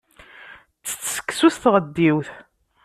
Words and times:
Ttett 0.77 1.05
seksu 1.13 1.49
s 1.53 1.55
tɣeddiwt. 1.57 2.29